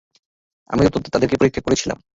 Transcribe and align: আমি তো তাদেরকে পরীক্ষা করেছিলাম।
আমি 0.69 0.81
তো 0.85 0.99
তাদেরকে 1.05 1.35
পরীক্ষা 1.37 1.61
করেছিলাম। 1.61 1.97